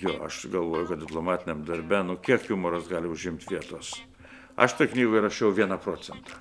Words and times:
Jo, 0.00 0.14
aš 0.26 0.46
galvoju, 0.52 0.86
kad 0.86 1.00
diplomatiniam 1.00 1.64
darbe, 1.64 2.02
nu 2.04 2.16
kiek 2.16 2.48
humoras 2.48 2.88
gali 2.88 3.08
užimti 3.08 3.46
vietos. 3.50 3.94
Aš 4.56 4.76
tą 4.78 4.86
knygą 4.92 5.20
rašiau 5.26 5.50
vieną 5.54 5.78
procentą. 5.82 6.38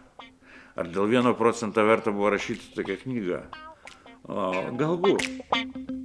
Ar 0.78 0.90
dėl 0.94 1.10
vieno 1.10 1.34
procento 1.34 1.86
verta 1.86 2.14
buvo 2.14 2.30
rašyti 2.36 2.74
tokią 2.78 3.02
knygą? 3.04 3.42
O, 4.30 4.52
galbūt. 4.78 5.96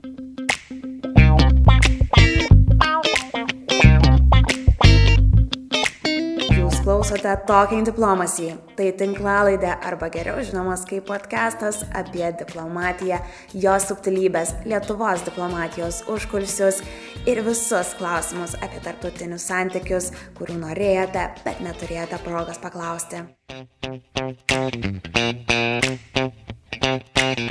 Klausote 7.02 7.36
Talking 7.46 7.82
Diplomacy. 7.82 8.52
Tai 8.78 8.84
tinklalaidė 8.94 9.72
arba 9.82 10.06
geriau 10.14 10.38
žinomas 10.46 10.84
kaip 10.86 11.08
podcastas 11.08 11.80
apie 11.98 12.22
diplomatiją, 12.38 13.16
jos 13.58 13.88
subtilybės, 13.90 14.52
Lietuvos 14.70 15.24
diplomatijos 15.26 16.04
užkulsius 16.06 16.78
ir 17.26 17.40
visus 17.42 17.90
klausimus 17.98 18.54
apie 18.62 18.78
tarptautinius 18.84 19.48
santykius, 19.50 20.12
kurių 20.38 20.60
norėjote, 20.60 21.24
bet 21.42 21.58
neturėjote 21.66 22.20
progos 22.22 22.62
paklausti. 22.62 23.24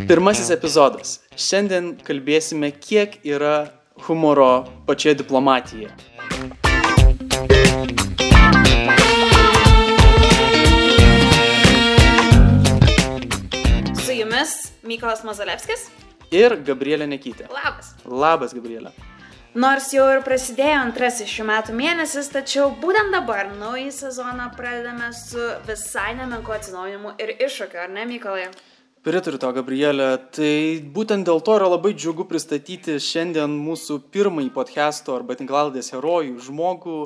Pirmasis 0.08 0.54
epizodas. 0.56 1.18
Šiandien 1.36 1.98
kalbėsime, 2.08 2.72
kiek 2.72 3.20
yra 3.28 3.68
humoro 4.08 4.64
pačioje 4.88 5.20
diplomatijoje. 5.26 5.92
Jumis 14.42 14.72
Mykolas 14.84 15.24
Mazalevskis. 15.24 15.90
Ir 16.32 16.56
Gabrielė 16.66 17.08
Nekytė. 17.08 17.50
Labas. 17.52 17.94
Labas, 18.06 18.54
Gabrielė. 18.54 18.92
Nors 19.54 19.90
jau 19.92 20.06
ir 20.14 20.22
prasidėjo 20.24 20.78
antrasis 20.80 21.28
šių 21.28 21.46
metų 21.50 21.76
mėnesis, 21.76 22.30
tačiau 22.32 22.70
būtent 22.82 23.12
dabar 23.12 23.52
naują 23.52 23.92
sezoną 23.92 24.48
pradedame 24.56 25.12
su 25.14 25.44
visai 25.68 26.16
nemenku 26.16 26.54
atsinaujinimu 26.56 27.18
ir 27.20 27.36
iššūkiu, 27.36 27.82
ar 27.84 27.92
ne, 27.92 28.06
Mykolai? 28.08 28.48
Pritariu 29.04 29.42
to, 29.42 29.52
Gabrielė. 29.52 30.10
Tai 30.32 30.54
būtent 30.96 31.28
dėl 31.28 31.44
to 31.44 31.58
yra 31.60 31.68
labai 31.74 31.92
džiugu 31.94 32.26
pristatyti 32.30 32.96
šiandien 33.02 33.52
mūsų 33.52 34.00
pirmąjį 34.14 34.54
podcast'o 34.56 35.18
arba 35.20 35.36
tinklaldės 35.36 35.92
herojų, 35.92 36.38
žmogų, 36.48 37.02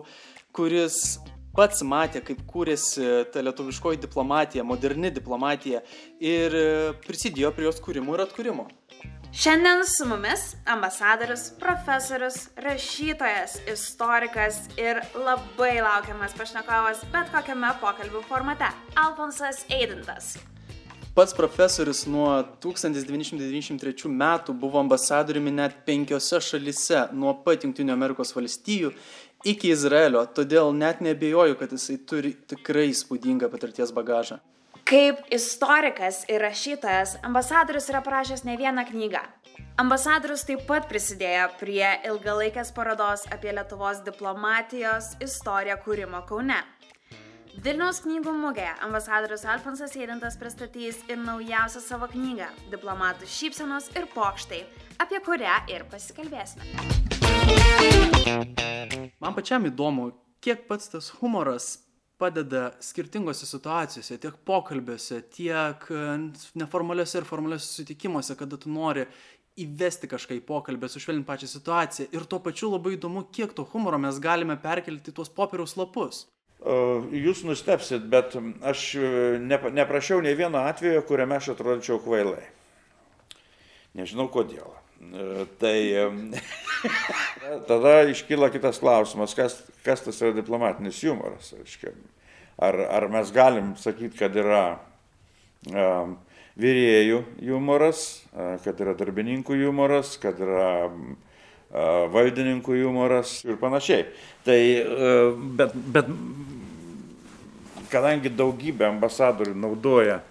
kuris 0.54 1.18
pats 1.56 1.84
matė, 1.88 2.22
kaip 2.26 2.42
kūrėsi 2.50 3.26
ta 3.34 3.44
lietuviškoji 3.46 4.02
diplomatija, 4.04 4.66
moderni 4.68 5.12
diplomatija 5.14 5.82
ir 6.20 6.58
prisidėjo 7.06 7.54
prie 7.56 7.70
jos 7.70 7.82
kūrimo 7.84 8.18
ir 8.18 8.26
atkūrimo. 8.26 8.68
Šiandien 9.36 9.82
su 9.84 10.06
mumis 10.08 10.56
ambasadorius, 10.66 11.50
profesorius, 11.60 12.38
rašytojas, 12.56 13.58
istorikas 13.74 14.62
ir 14.80 15.02
labai 15.16 15.74
laukiamas 15.84 16.38
pašnekovas 16.40 17.04
bet 17.12 17.32
kokiame 17.36 17.74
pokalbių 17.84 18.24
formate- 18.30 18.72
Alfonsas 19.06 19.66
Eidintas. 19.68 20.38
Pats 21.16 21.32
profesorius 21.32 22.06
nuo 22.12 22.30
1993 22.60 24.10
metų 24.12 24.56
buvo 24.60 24.80
ambasadoriumi 24.80 25.52
net 25.52 25.78
penkiose 25.88 26.42
šalise, 26.44 27.06
nuo 27.16 27.32
pat 27.44 27.64
Junktinių 27.64 27.94
Amerikos 27.94 28.34
valstijų 28.36 28.90
iki 29.46 29.72
Izraelio, 29.76 30.26
todėl 30.26 30.74
net 30.74 31.02
nebejoju, 31.06 31.56
kad 31.60 31.72
jisai 31.72 32.00
turi 32.10 32.34
tikrai 32.50 32.90
įspūdingą 32.92 33.50
patirties 33.54 33.94
bagažą. 33.96 34.42
Kaip 34.86 35.24
istorikas 35.34 36.24
ir 36.30 36.44
rašytojas, 36.46 37.16
ambasadorius 37.26 37.90
yra 37.90 38.04
parašęs 38.06 38.44
ne 38.46 38.54
vieną 38.60 38.84
knygą. 38.92 39.24
Ambasadorius 39.82 40.46
taip 40.46 40.62
pat 40.70 40.86
prisidėjo 40.92 41.48
prie 41.60 41.88
ilgalaikės 42.06 42.70
parodos 42.76 43.26
apie 43.34 43.50
Lietuvos 43.56 44.04
diplomatijos 44.06 45.16
istoriją 45.26 45.80
kūrimo 45.82 46.22
Kaune. 46.30 46.62
Vilniaus 47.66 48.02
knygų 48.04 48.34
mugėje 48.36 48.76
ambasadorius 48.86 49.48
Alfonsas 49.48 49.96
Jėdintas 49.96 50.36
pristatys 50.38 51.02
ir 51.10 51.18
naujausią 51.24 51.82
savo 51.82 52.12
knygą- 52.12 52.52
Diplomatų 52.74 53.26
šypsenos 53.26 53.90
ir 53.96 54.06
pokštai, 54.14 54.66
apie 55.00 55.20
kurią 55.24 55.64
ir 55.72 55.90
pasikalbėsime. 55.90 57.15
Man 59.20 59.34
pačiam 59.34 59.66
įdomu, 59.66 60.12
kiek 60.44 60.68
pats 60.70 60.92
tas 60.94 61.10
humoras 61.20 61.76
padeda 62.22 62.70
skirtingose 62.84 63.48
situacijose, 63.48 64.18
tiek 64.22 64.36
pokalbiuose, 64.48 65.22
tiek 65.36 65.88
e, 65.92 66.04
neformaliuose 66.62 67.20
ir 67.20 67.28
formaliuose 67.28 67.68
susitikimuose, 67.68 68.38
kada 68.40 68.60
tu 68.62 68.72
nori 68.72 69.08
įvesti 69.60 70.08
kažką 70.12 70.38
į 70.38 70.44
pokalbį, 70.48 70.90
sušvelninti 70.92 71.28
pačią 71.28 71.50
situaciją. 71.52 72.08
Ir 72.16 72.28
tuo 72.32 72.40
pačiu 72.44 72.72
labai 72.74 72.96
įdomu, 72.98 73.26
kiek 73.36 73.56
to 73.56 73.66
humoro 73.72 74.00
mes 74.02 74.20
galime 74.24 74.58
perkelti 74.62 75.16
tuos 75.16 75.32
popieriaus 75.32 75.76
lapus. 75.80 76.26
Jūs 76.66 77.44
nustepsit, 77.46 78.08
bet 78.10 78.36
aš 78.66 78.86
nepa- 79.44 79.72
neprašiau 79.76 80.22
nei 80.24 80.36
vieno 80.36 80.64
atvejo, 80.66 81.04
kuriame 81.08 81.38
aš 81.38 81.52
atrodyčiau 81.54 82.00
kvailai. 82.04 82.48
Nežinau 83.96 84.28
kodėl. 84.32 84.72
E, 85.02 85.46
Tai 85.60 85.80
e, 85.92 86.12
tada 87.70 88.04
iškyla 88.10 88.50
kitas 88.54 88.80
klausimas, 88.80 89.36
kas, 89.36 89.58
kas 89.86 90.04
tas 90.06 90.22
yra 90.22 90.36
diplomatinis 90.36 91.02
humoras. 91.04 91.54
Ar, 92.56 92.80
ar 92.88 93.08
mes 93.12 93.32
galim 93.36 93.74
sakyti, 93.80 94.16
kad 94.18 94.36
yra 94.40 94.78
um, 95.68 96.16
vyrėjų 96.56 97.22
humoras, 97.50 98.06
a, 98.32 98.56
kad 98.64 98.80
yra 98.80 98.96
darbininkų 98.96 99.60
humoras, 99.66 100.16
kad 100.22 100.40
yra 100.40 100.70
a, 100.88 100.92
valdininkų 102.14 102.80
humoras 102.86 103.42
ir 103.44 103.60
panašiai. 103.60 104.08
Tai, 104.48 104.60
bet, 105.60 105.76
bet 105.92 106.12
kadangi 107.92 108.32
daugybė 108.32 108.88
ambasadorių 108.94 109.56
naudoja 109.58 110.22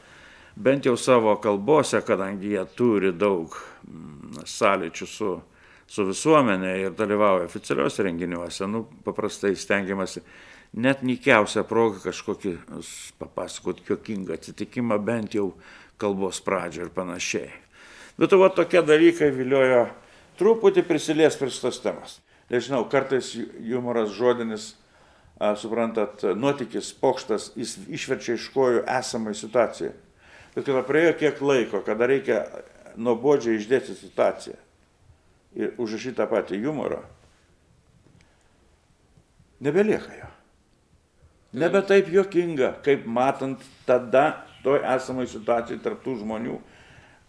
bent 0.57 0.87
jau 0.87 0.97
savo 0.97 1.35
kalbose, 1.43 2.01
kadangi 2.07 2.55
jie 2.55 2.65
turi 2.77 3.13
daug 3.13 3.55
mm, 3.89 4.45
sąlyčių 4.47 5.07
su, 5.11 5.31
su 5.87 6.07
visuomenė 6.09 6.75
ir 6.87 6.95
dalyvauja 6.99 7.49
oficialiuose 7.49 8.07
renginiuose, 8.07 8.67
nu, 8.71 8.85
paprastai 9.05 9.55
stengiamasi 9.59 10.23
net 10.75 11.03
nikiausią 11.07 11.65
progą 11.69 12.01
kažkokį 12.09 12.55
s- 12.83 13.13
papasakot 13.19 13.83
jokingą 13.89 14.35
atsitikimą, 14.39 14.99
bent 14.99 15.35
jau 15.39 15.53
kalbos 15.99 16.41
pradžią 16.43 16.89
ir 16.89 16.95
panašiai. 16.95 17.51
Bet 18.19 18.33
va 18.39 18.49
tokie 18.51 18.83
dalykai 18.83 19.31
viliojo 19.35 19.89
truputį 20.39 20.83
prisilies 20.87 21.37
prie 21.39 21.51
šitos 21.51 21.81
temos. 21.83 22.21
Nežinau, 22.51 22.85
kartais 22.91 23.33
humoras 23.65 24.11
žodinis, 24.15 24.75
a, 25.39 25.55
suprantat, 25.59 26.23
nuotykis, 26.39 26.93
pokštas, 27.01 27.53
jis 27.59 27.77
išverčia 27.89 28.37
iš 28.39 28.49
kojų 28.55 28.83
esamai 28.99 29.35
situacijai. 29.35 29.95
Bet 30.55 30.69
kada 30.69 30.85
praėjo 30.87 31.17
kiek 31.19 31.41
laiko, 31.43 31.83
kada 31.87 32.07
reikia 32.11 32.45
nuobodžiai 32.95 33.59
išdėti 33.59 33.97
situaciją 33.99 34.57
ir 35.55 35.75
užrašyti 35.79 36.19
tą 36.19 36.27
patį 36.31 36.61
humorą, 36.65 37.01
nebelieka 39.63 40.15
jo. 40.19 40.31
Nebe 41.55 41.83
taip 41.87 42.09
juokinga, 42.11 42.73
kaip 42.83 43.05
matant 43.07 43.63
tada 43.87 44.25
toj 44.65 44.81
esamai 44.97 45.27
situacijai 45.31 45.79
tarptų 45.83 46.17
žmonių, 46.25 46.57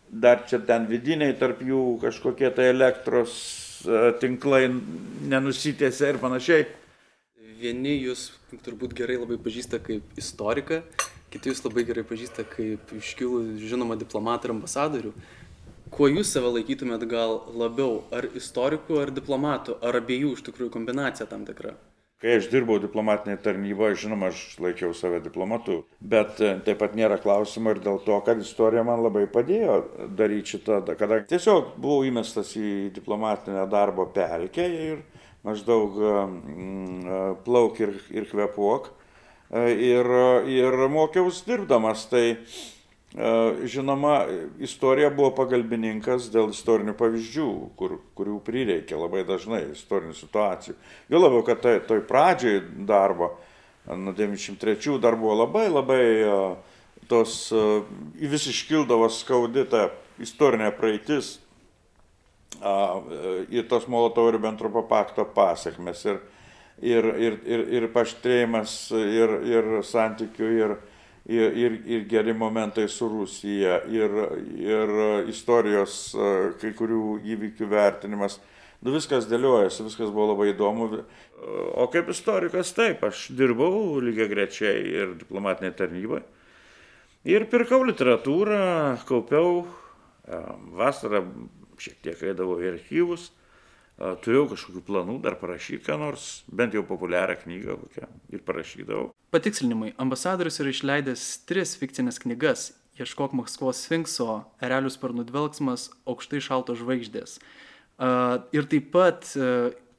dar 0.09 0.46
čia 0.50 0.57
ten 0.66 0.88
vidiniai 0.90 1.36
tarp 1.38 1.62
jų 1.66 2.00
kažkokie 2.02 2.50
tai 2.56 2.72
elektros 2.72 3.36
e, 3.86 4.13
tinklai 4.22 4.63
nenusitėse 5.30 6.09
ir 6.09 6.22
panašiai. 6.22 6.66
Vieni 7.59 8.00
jūs 8.00 8.31
turbūt 8.66 8.96
gerai 8.97 9.19
labai 9.19 9.38
pažįsta 9.42 9.80
kaip 9.84 10.18
istoriką, 10.19 10.81
kiti 11.35 11.51
jūs 11.51 11.66
labai 11.66 11.84
gerai 11.88 12.06
pažįsta 12.07 12.46
kaip 12.47 12.94
iškilų 12.96 13.42
žinomą 13.60 14.00
diplomatą 14.00 14.48
ir 14.48 14.56
ambasadorių. 14.56 15.12
Kuo 15.95 16.07
jūs 16.10 16.31
save 16.33 16.50
laikytumėt 16.56 17.04
gal 17.12 17.42
labiau, 17.56 18.06
ar 18.15 18.25
istorikų, 18.36 19.01
ar 19.04 19.12
diplomatų, 19.15 19.77
ar 19.86 20.00
abiejų 20.00 20.33
iš 20.36 20.48
tikrųjų 20.48 20.71
kombinacija 20.74 21.27
tam 21.30 21.45
tikra? 21.48 21.75
Kai 22.24 22.38
aš 22.39 22.48
dirbau 22.50 22.77
diplomatinėje 22.80 23.42
tarnyboje, 23.44 24.00
žinoma, 24.06 24.31
aš 24.31 24.56
laikiau 24.63 24.94
save 24.95 25.19
diplomatu, 25.21 25.81
bet 26.00 26.39
e, 26.42 26.54
taip 26.65 26.80
pat 26.81 26.95
nėra 26.98 27.19
klausimo 27.21 27.75
ir 27.75 27.81
dėl 27.83 28.00
to, 28.07 28.15
kad 28.25 28.39
istorija 28.42 28.86
man 28.88 29.04
labai 29.04 29.25
padėjo 29.30 29.75
daryti 30.18 30.56
šitą, 30.56 30.80
kada 30.98 31.19
tiesiog 31.27 31.75
buvau 31.75 32.07
įmestas 32.07 32.56
į 32.57 32.71
diplomatinę 32.95 33.68
darbo 33.69 34.07
pelkę 34.15 34.65
ir 34.88 35.04
maždaug 35.45 36.00
mm, 36.01 37.44
plauk 37.45 37.83
ir, 37.83 37.94
ir 38.15 38.25
kvepuok 38.31 38.89
ir, 39.51 40.09
ir 40.50 40.77
mokiausi 40.92 41.45
dirbdamas. 41.47 42.06
Tai 42.12 42.24
e, 42.33 42.38
žinoma, 43.71 44.18
istorija 44.63 45.12
buvo 45.13 45.31
pagalbininkas 45.38 46.30
dėl 46.33 46.51
istorinių 46.56 46.95
pavyzdžių, 47.00 47.50
kur, 47.80 48.00
kurių 48.18 48.39
prireikia 48.45 49.00
labai 49.00 49.25
dažnai 49.27 49.65
istorinių 49.74 50.15
situacijų. 50.18 50.77
Jo 51.12 51.21
labiau, 51.21 51.45
kad 51.47 51.63
tai, 51.65 51.77
toj 51.86 52.03
pradžioj 52.09 52.62
darbo, 52.88 53.36
nuo 53.86 54.15
93 54.18 55.00
dar 55.01 55.18
buvo 55.19 55.38
labai 55.44 55.68
labai 55.69 56.03
e, 56.03 56.38
tos 57.06 57.53
vis 58.18 58.48
iškildavo 58.50 59.12
skaudi 59.13 59.62
ta 59.69 59.91
istorinė 60.18 60.71
praeitis 60.74 61.36
ir 63.51 63.68
tos 63.69 63.88
Molotovo 63.91 64.31
ir 64.31 64.39
Bentropo 64.39 64.86
pakto 64.88 65.25
pasiekmes 65.36 66.06
ir, 66.06 66.19
ir, 66.81 67.06
ir, 67.06 67.38
ir, 67.45 67.63
ir 67.77 67.88
paštrėjimas 67.94 68.75
ir, 68.98 69.38
ir 69.48 69.69
santykių 69.86 70.50
ir, 70.56 70.75
ir, 71.25 71.56
ir, 71.66 71.77
ir 71.86 72.04
geri 72.10 72.36
momentai 72.38 72.88
su 72.92 73.07
Rusija 73.12 73.81
ir, 73.92 74.18
ir 74.60 74.98
istorijos 75.31 76.16
kai 76.62 76.74
kurių 76.77 77.19
įvykių 77.36 77.69
vertinimas. 77.72 78.39
Nu, 78.83 78.92
viskas 78.94 79.25
dėliojasi, 79.30 79.86
viskas 79.88 80.12
buvo 80.13 80.33
labai 80.33 80.51
įdomu. 80.51 80.89
O 81.75 81.88
kaip 81.92 82.12
istorikas 82.12 82.74
taip, 82.75 83.01
aš 83.07 83.30
dirbau 83.33 83.98
lygiai 84.04 84.30
grečiai 84.30 84.83
ir 84.86 85.16
diplomatinėje 85.24 85.77
tarnyboje. 85.80 86.25
Ir 87.25 87.48
pirkau 87.50 87.80
literatūrą, 87.81 88.60
kaupiau, 89.10 89.63
vasarą 90.77 91.24
šiek 91.81 91.98
tiek 92.06 92.22
eidavau 92.30 92.60
į 92.62 92.75
archyvus, 92.75 93.31
turėjau 93.97 94.50
kažkokių 94.51 94.81
planų 94.88 95.19
dar 95.24 95.38
parašyti 95.39 95.86
ką 95.86 95.95
nors, 96.01 96.44
bent 96.51 96.75
jau 96.75 96.83
populiarią 96.88 97.38
knygą 97.44 97.77
kokią 97.83 98.09
ir 98.36 98.42
parašydavau. 98.47 99.12
Patikslinimai, 99.31 99.94
ambasadorius 100.01 100.59
yra 100.63 100.74
išleidęs 100.74 101.24
tris 101.47 101.75
fikcinės 101.80 102.19
knygas- 102.24 102.74
Ieškok 103.00 103.33
Maskvos 103.36 103.81
Sfinkso, 103.83 104.45
Erelius 104.63 104.95
sparnų 104.95 105.25
dvelgsmas, 105.27 105.89
Aukštai 106.07 106.39
šaltos 106.39 106.80
žvaigždės. 106.80 107.39
Ir 108.56 108.63
taip 108.71 108.92
pat 108.92 109.36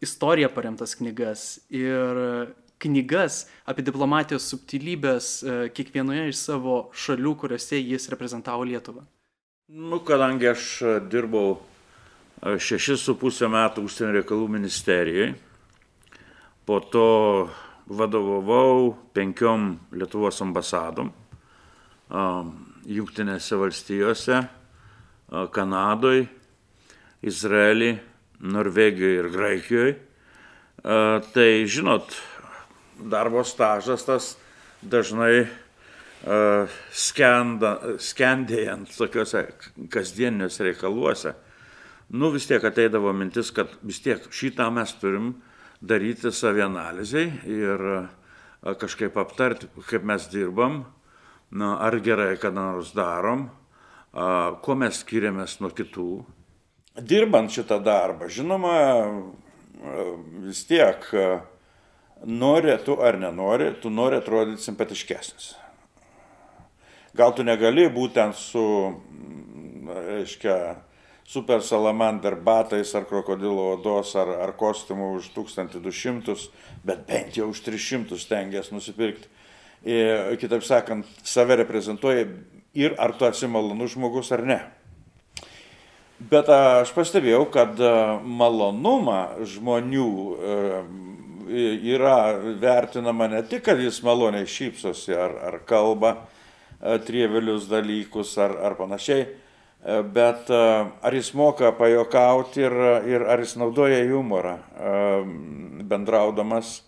istorija 0.00 0.48
paremtas 0.48 0.94
knygas 0.96 1.60
ir 1.68 2.54
knygas 2.80 3.46
apie 3.64 3.84
diplomatijos 3.84 4.48
subtilybės 4.48 5.44
kiekvienoje 5.72 6.28
iš 6.28 6.36
savo 6.36 6.90
šalių, 6.92 7.36
kuriuose 7.36 7.80
jis 7.80 8.08
reprezentavo 8.12 8.64
Lietuvą. 8.64 9.04
Nu, 9.68 10.00
kadangi 10.00 10.48
aš 10.48 10.82
dirbau 11.10 11.58
šešis 12.42 13.04
su 13.06 13.14
pusę 13.18 13.48
metų 13.50 13.84
užsienio 13.86 14.18
reikalų 14.20 14.48
ministerijoje, 14.58 15.34
po 16.66 16.80
to 16.80 17.08
vadovavau 17.86 18.96
penkiom 19.14 19.76
Lietuvos 19.94 20.40
ambasadom 20.42 21.12
Junktinėse 22.86 23.58
valstijose, 23.58 24.40
Kanadoje, 25.54 26.26
Izraelį, 27.26 27.92
Norvegijoje 28.46 29.22
ir 29.22 29.30
Graikijoje. 29.32 29.94
Tai 31.32 31.48
žinot, 31.66 32.12
darbo 33.00 33.42
stažas 33.46 34.04
tas 34.06 34.28
dažnai 34.82 35.48
skenda, 36.94 37.72
skendėjant 37.98 38.92
tokiuose 38.94 39.46
kasdieniniuose 39.90 40.68
reikaluose, 40.68 41.34
nu 42.08 42.30
vis 42.34 42.46
tiek 42.46 42.64
ateidavo 42.64 43.12
mintis, 43.12 43.50
kad 43.54 43.72
vis 43.82 44.00
tiek 44.04 44.26
šitą 44.30 44.68
mes 44.74 44.92
turim 45.00 45.34
daryti 45.80 46.32
savianalizai 46.32 47.26
ir 47.50 47.86
kažkaip 48.80 49.16
aptarti, 49.20 49.68
kaip 49.86 50.06
mes 50.06 50.26
dirbam, 50.32 50.84
na, 51.50 51.76
ar 51.78 51.98
gerai, 52.02 52.36
kad 52.40 52.54
nors 52.54 52.92
darom, 52.96 53.48
kuo 54.62 54.78
mes 54.78 55.02
skiriamės 55.02 55.60
nuo 55.60 55.70
kitų. 55.74 56.10
Dirbant 56.96 57.52
šitą 57.52 57.78
darbą, 57.84 58.30
žinoma, 58.32 58.72
vis 60.46 60.64
tiek 60.66 61.04
nori 62.24 62.74
tu 62.84 62.96
ar 63.04 63.18
nenori, 63.20 63.74
tu 63.82 63.92
nori 63.92 64.16
atrodyti 64.16 64.64
simpatiškesnis. 64.64 65.52
Gal 67.16 67.32
tu 67.36 67.44
negali 67.44 67.86
būtent 67.92 68.36
su, 68.36 68.62
reiškia, 69.86 70.56
super 71.26 71.62
salamander 71.62 72.36
batais 72.38 72.94
ar 72.94 73.04
krokodilo 73.04 73.72
odos 73.74 74.14
ar, 74.16 74.28
ar 74.46 74.52
kostiumu 74.56 75.16
už 75.18 75.32
1200, 75.34 76.36
bet 76.86 77.06
bent 77.06 77.36
jau 77.36 77.50
už 77.50 77.60
300 77.66 78.18
stengiasi 78.18 78.74
nusipirkti. 78.74 79.28
Ir, 79.86 80.36
kitaip 80.40 80.64
sakant, 80.66 81.06
save 81.22 81.58
reprezentuoja 81.60 82.26
ir 82.74 82.94
ar 82.98 83.12
tu 83.18 83.26
esi 83.26 83.46
malonus 83.50 83.94
žmogus 83.94 84.32
ar 84.34 84.42
ne. 84.46 84.60
Bet 86.16 86.48
aš 86.48 86.94
pastebėjau, 86.96 87.42
kad 87.52 87.76
malonumą 88.24 89.44
žmonių 89.44 90.12
yra 91.92 92.20
vertinama 92.56 93.28
ne 93.28 93.42
tik, 93.46 93.66
kad 93.66 93.82
jis 93.82 94.00
maloniai 94.06 94.48
šypsosi 94.48 95.12
ar, 95.12 95.36
ar 95.50 95.58
kalba, 95.68 96.14
trievelius 96.80 97.68
dalykus 97.68 98.32
ar, 98.40 98.56
ar 98.64 98.78
panašiai, 98.78 99.26
bet 99.84 100.50
ar 100.50 101.14
jis 101.14 101.32
moka 101.34 101.70
pajokauti 101.78 102.64
ir, 102.64 102.76
ir 103.06 103.26
ar 103.28 103.42
jis 103.44 103.56
naudoja 103.60 104.00
humorą 104.08 104.56
bendraudamas 105.86 106.80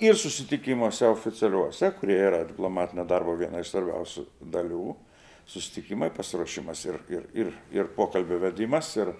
ir 0.00 0.16
susitikimuose 0.16 1.06
oficialiuose, 1.06 1.92
kurie 2.00 2.16
yra 2.18 2.42
diplomatinio 2.48 3.04
darbo 3.04 3.36
viena 3.36 3.60
iš 3.60 3.74
svarbiausių 3.74 4.24
dalių, 4.54 4.94
susitikimai, 5.52 6.08
pasiruošimas 6.16 6.86
ir, 6.88 6.98
ir, 7.12 7.28
ir, 7.34 7.52
ir 7.74 7.92
pokalbio 7.96 8.40
vedimas. 8.42 8.94
Ir, 8.96 9.12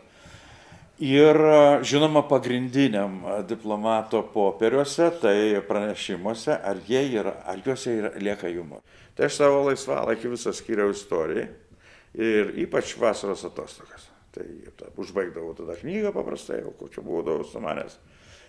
Ir 1.02 1.34
žinoma, 1.82 2.20
pagrindiniam 2.28 3.24
diplomato 3.48 4.20
popieriuose, 4.30 5.08
tai 5.18 5.58
pranešimuose, 5.66 6.52
ar, 6.52 6.78
yra, 6.86 7.32
ar 7.48 7.62
juose 7.64 7.94
yra, 7.96 8.10
lieka 8.20 8.46
humor. 8.52 8.84
Tai 9.16 9.26
aš 9.26 9.40
savo 9.40 9.64
laisvalaikį 9.66 10.30
visą 10.36 10.52
skiriau 10.54 10.92
istorijai 10.92 11.48
ir 12.14 12.54
ypač 12.64 12.96
vasaros 13.00 13.44
atostogas. 13.48 14.08
Tai 14.32 14.46
ta, 14.78 14.88
užbaigdavau 14.96 15.52
tada 15.56 15.76
knygą 15.76 16.12
paprastai, 16.14 16.62
o 16.64 16.72
kokia 16.76 17.04
būdavau 17.04 17.44
su 17.44 17.60
manęs. 17.60 17.98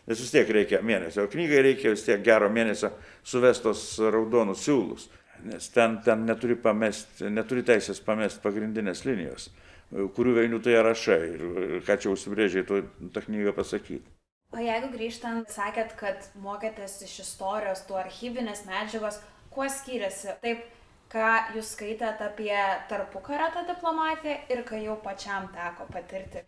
Nes 0.07 0.19
vis 0.19 0.31
tiek 0.31 0.49
reikia 0.51 0.81
mėnesio, 0.83 1.25
o 1.25 1.31
knygai 1.31 1.61
reikia 1.63 1.91
vis 1.91 2.03
tiek 2.03 2.23
gero 2.23 2.49
mėnesio 2.51 2.91
suvestos 3.23 3.83
raudonus 4.03 4.63
siūlus. 4.67 5.09
Nes 5.43 5.67
ten, 5.75 5.97
ten 6.03 6.23
neturi, 6.27 6.55
pamest, 6.59 7.19
neturi 7.27 7.63
teisės 7.67 7.99
pamest 8.03 8.39
pagrindinės 8.43 9.03
linijos 9.07 9.49
kurių 9.93 10.33
veinių 10.39 10.59
tai 10.63 10.77
rašai 10.85 11.21
ir, 11.27 11.43
ir 11.77 11.85
ką 11.85 11.97
čia 12.01 12.11
užsibrėžiai 12.13 12.65
tu 12.67 12.81
tą 13.13 13.23
knygą 13.25 13.53
pasakyti. 13.55 14.05
O 14.53 14.61
jeigu 14.61 14.91
grįžtant, 14.93 15.49
sakėt, 15.49 15.95
kad 15.97 16.27
mokėtės 16.41 16.99
iš 17.07 17.19
istorijos, 17.23 17.81
tų 17.87 17.97
archyvinės 18.03 18.65
medžiagos, 18.67 19.17
kuo 19.53 19.65
skiriasi 19.69 20.35
taip, 20.43 20.67
ką 21.13 21.33
jūs 21.55 21.73
skaitėt 21.75 22.21
apie 22.25 22.55
tarpukarą 22.89 23.51
tą 23.53 23.65
diplomatiją 23.69 24.37
ir 24.53 24.63
ką 24.67 24.81
jau 24.81 24.97
pačiam 25.03 25.47
teko 25.53 25.87
patirti? 25.93 26.43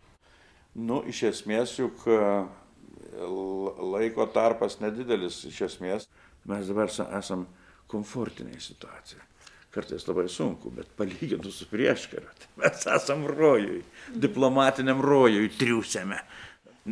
Nu, 0.76 1.00
iš 1.08 1.22
esmės 1.30 1.76
juk 1.78 2.02
laiko 3.16 4.26
tarpas 4.34 4.80
nedidelis, 4.82 5.44
iš 5.48 5.62
esmės 5.70 6.10
mes 6.46 6.68
dabar 6.68 6.90
esam 6.90 7.46
komfortiniai 7.88 8.60
situacijai 8.60 9.24
kartais 9.76 10.06
labai 10.08 10.24
sunku, 10.32 10.70
bet 10.72 10.88
palyginus 10.96 11.60
su 11.60 11.66
prieškara, 11.68 12.30
tai 12.40 12.62
mes 12.62 12.86
esam 12.96 13.26
rojui, 13.28 13.82
diplomatiniam 14.24 15.02
rojui 15.04 15.50
triūsėme. 15.58 16.20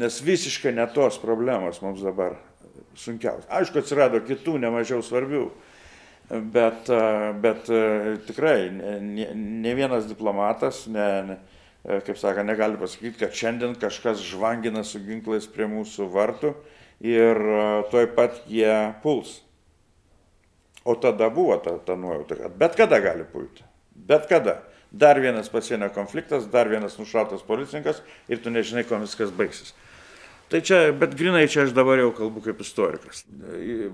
Nes 0.00 0.18
visiškai 0.26 0.74
ne 0.74 0.84
tos 0.92 1.16
problemos 1.22 1.80
mums 1.84 2.02
dabar 2.04 2.36
sunkiausia. 2.98 3.48
Aišku, 3.56 3.80
atsirado 3.80 4.20
kitų 4.26 4.58
nemažiau 4.60 5.00
svarbių, 5.06 5.46
bet, 6.30 6.90
bet 7.42 7.70
tikrai 8.26 8.70
ne, 8.70 9.28
ne 9.34 9.74
vienas 9.76 10.08
diplomatas, 10.08 10.84
ne, 10.86 11.08
ne, 11.28 11.38
kaip 12.06 12.18
sako, 12.20 12.46
negali 12.46 12.80
pasakyti, 12.80 13.18
kad 13.20 13.36
šiandien 13.36 13.74
kažkas 13.80 14.22
žvangina 14.24 14.84
su 14.84 15.02
ginklais 15.04 15.48
prie 15.50 15.68
mūsų 15.68 16.08
vartų 16.14 16.54
ir 17.04 17.40
toj 17.92 18.08
pat 18.16 18.44
jie 18.48 18.72
puls. 19.02 19.40
O 20.84 20.94
tada 21.00 21.30
buvo 21.32 21.56
ta, 21.64 21.78
ta 21.80 21.96
nuojauta, 21.96 22.36
kad 22.36 22.56
bet 22.60 22.76
kada 22.76 23.00
gali 23.00 23.24
pulti. 23.24 23.64
Bet 23.94 24.28
kada. 24.28 24.60
Dar 24.94 25.18
vienas 25.18 25.48
pasienio 25.50 25.88
konfliktas, 25.90 26.44
dar 26.46 26.68
vienas 26.70 26.94
nušautas 27.00 27.42
policininkas 27.42 27.98
ir 28.30 28.38
tu 28.38 28.52
nežinai, 28.52 28.84
kuo 28.86 29.00
viskas 29.02 29.32
baigsis. 29.34 29.72
Tai 30.52 30.60
čia, 30.60 30.92
bet 30.92 31.14
grinai 31.18 31.46
čia 31.48 31.64
aš 31.64 31.72
dabar 31.74 31.98
jau 31.98 32.10
kalbu 32.14 32.42
kaip 32.44 32.60
istorikas. 32.62 33.24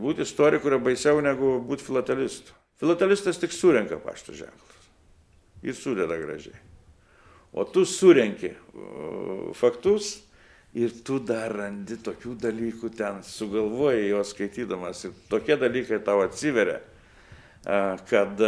Būti 0.01 0.27
istoriku 0.27 0.69
yra 0.69 0.81
baisiau 0.83 1.23
negu 1.25 1.59
būti 1.65 1.87
filatelistu. 1.87 2.57
Filatelistas 2.81 3.39
tik 3.39 3.53
surenka 3.55 4.01
pašto 4.03 4.35
ženklus. 4.35 4.91
Jis 5.63 5.79
sudeda 5.85 6.17
gražiai. 6.19 6.59
O 7.53 7.65
tu 7.69 7.85
surenki 7.85 8.53
faktus 9.59 10.21
ir 10.75 10.93
tu 11.05 11.19
dar 11.19 11.53
randi 11.55 11.99
tokių 11.99 12.37
dalykų 12.41 12.93
ten, 12.95 13.23
sugalvoji 13.27 14.11
juos 14.11 14.31
skaitydamas 14.35 15.05
ir 15.09 15.17
tokie 15.31 15.57
dalykai 15.59 15.99
tau 16.07 16.23
atsiveria, 16.23 16.79
kad 18.11 18.39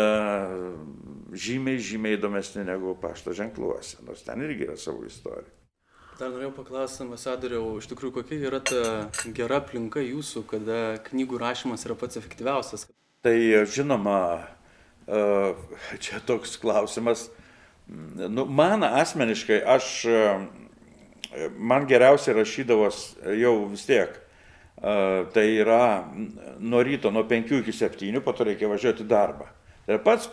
žymiai, 1.35 1.83
žymiai 1.83 2.17
įdomesni 2.19 2.63
negu 2.69 2.95
pašto 3.03 3.35
ženkluose, 3.37 3.99
nors 4.07 4.23
ten 4.27 4.43
irgi 4.47 4.69
yra 4.71 4.79
savo 4.79 5.03
istorija. 5.09 5.51
Dar 6.21 6.29
norėjau 6.31 6.53
paklausti 6.55 7.03
ambasadoriau, 7.03 7.79
iš 7.81 7.89
tikrųjų, 7.91 8.13
kokia 8.19 8.37
yra 8.47 8.59
ta 8.63 8.83
gera 9.35 9.59
aplinka 9.63 10.03
jūsų, 10.05 10.43
kada 10.51 10.81
knygų 11.09 11.41
rašymas 11.41 11.87
yra 11.89 11.97
pats 11.99 12.19
efektyviausias? 12.21 12.85
Tai 13.25 13.35
žinoma, 13.71 14.19
čia 16.03 16.21
toks 16.27 16.59
klausimas. 16.63 17.29
Nu, 17.89 18.45
man 18.47 18.85
asmeniškai, 18.87 19.61
aš, 19.75 19.89
man 21.59 21.89
geriausiai 21.91 22.37
rašydavos 22.39 23.01
jau 23.41 23.55
vis 23.73 23.87
tiek. 23.89 24.19
Tai 24.83 25.47
yra 25.47 25.83
nuo 26.59 26.83
ryto, 26.83 27.11
nuo 27.15 27.25
5 27.29 27.57
iki 27.61 27.75
7, 27.77 28.21
po 28.25 28.35
to 28.37 28.47
reikia 28.49 28.71
važiuoti 28.71 29.07
darbą. 29.09 29.49
Tai 29.87 29.99
pats, 30.03 30.29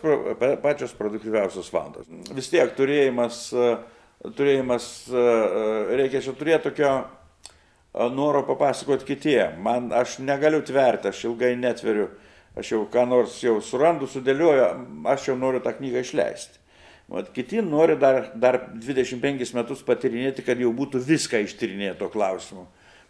pačios 0.61 0.93
produktyviausios 0.97 1.71
valandos. 1.73 2.09
Vis 2.37 2.49
tiek 2.51 2.73
turėjimas, 2.77 3.47
turėjimas 4.23 4.85
reikia 5.95 6.21
čia 6.23 6.35
turėti 6.35 6.69
tokio 6.69 6.93
noro 8.13 8.43
papasakoti 8.47 9.05
kitiem. 9.05 9.59
Man, 9.63 9.91
aš 9.95 10.19
negaliu 10.23 10.61
tverti, 10.65 11.09
aš 11.09 11.25
ilgai 11.29 11.55
netveriu, 11.59 12.09
aš 12.59 12.73
jau 12.75 12.81
ką 12.91 13.05
nors 13.09 13.39
jau 13.43 13.57
surandu, 13.63 14.09
sudėlioju, 14.09 14.67
aš 15.09 15.31
jau 15.31 15.37
noriu 15.39 15.63
tą 15.63 15.73
knygą 15.77 16.03
išleisti. 16.05 16.59
Vat 17.09 17.31
kiti 17.33 17.63
nori 17.65 17.95
dar, 17.97 18.27
dar 18.37 18.59
25 18.77 19.55
metus 19.57 19.79
patirinėti, 19.81 20.43
kad 20.45 20.59
jau 20.61 20.69
būtų 20.77 21.01
viską 21.01 21.41
ištyrinėto 21.41 22.11
klausimu. 22.13 22.67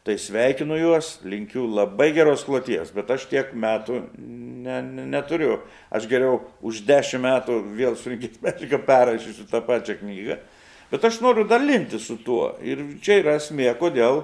Tai 0.08 0.16
sveikinu 0.16 0.78
juos, 0.80 1.18
linkiu 1.28 1.66
labai 1.68 2.14
geros 2.16 2.46
kloties, 2.48 2.94
bet 2.96 3.12
aš 3.12 3.26
tiek 3.28 3.52
metų 3.52 3.98
ne, 4.16 4.78
ne, 4.86 5.04
neturiu. 5.12 5.58
Aš 5.92 6.08
geriau 6.08 6.40
už 6.64 6.86
10 6.88 7.20
metų 7.26 7.58
vėl 7.76 8.00
surinkęs 8.00 8.40
medžiagą 8.46 8.80
perrašysiu 8.88 9.50
tą 9.52 9.60
pačią 9.68 9.98
knygą. 10.00 10.40
Bet 10.92 11.06
aš 11.06 11.20
noriu 11.22 11.46
dalinti 11.46 12.00
su 12.02 12.18
tuo. 12.26 12.56
Ir 12.66 12.82
čia 13.06 13.20
yra 13.22 13.36
esmė, 13.38 13.70
kodėl, 13.78 14.24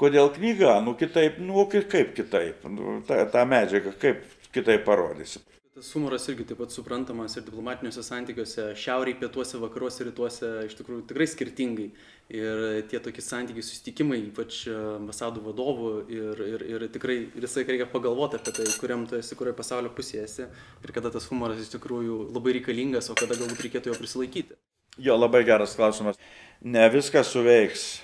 kodėl 0.00 0.28
knyga, 0.34 0.76
nu 0.84 0.92
kitaip, 0.98 1.38
nu 1.40 1.64
kaip 1.70 2.12
kitaip, 2.18 2.66
nu, 2.68 3.00
tą, 3.08 3.22
tą 3.32 3.46
medžiagą 3.48 3.96
kaip 4.02 4.26
kitaip 4.52 4.84
parodysi. 4.84 5.40
Tas 5.72 5.88
humoras 5.96 6.26
irgi 6.28 6.44
taip 6.44 6.58
pat 6.60 6.74
suprantamas 6.74 7.32
ir 7.38 7.46
diplomatiniuose 7.46 8.02
santykiuose, 8.04 8.66
šiauriai, 8.76 9.16
pietuose, 9.16 9.56
vakaruose, 9.56 10.04
rytuose 10.04 10.50
iš 10.66 10.74
tikrųjų 10.76 11.06
tikrai 11.08 11.26
skirtingai. 11.32 11.86
Ir 12.32 12.60
tie 12.90 13.00
tokie 13.00 13.24
santykiai, 13.24 13.64
susitikimai, 13.64 14.18
ypač 14.28 14.66
ambasadų 14.68 15.46
vadovų 15.46 15.92
ir, 16.12 16.42
ir, 16.44 16.64
ir 16.74 16.84
tikrai 16.92 17.16
visai 17.32 17.64
reikia 17.64 17.88
pagalvoti 17.88 18.36
apie 18.36 18.52
tai, 18.58 18.68
kuriam 18.82 19.06
tu 19.08 19.16
esi, 19.16 19.38
kurioje 19.38 19.56
pasaulio 19.62 19.94
pusėje 19.96 20.26
esi 20.28 20.44
ir 20.44 20.92
kada 20.92 21.12
tas 21.16 21.30
humoras 21.32 21.64
iš 21.64 21.72
tikrųjų 21.78 22.20
labai 22.36 22.58
reikalingas, 22.58 23.08
o 23.08 23.16
kada 23.16 23.40
galbūt 23.40 23.64
reikėtų 23.64 23.94
jo 23.94 23.96
prisilaikyti. 23.96 24.60
Jo, 24.98 25.16
labai 25.16 25.44
geras 25.48 25.76
klausimas. 25.76 26.18
Ne 26.62 26.88
viskas 26.92 27.32
suveiks 27.32 28.02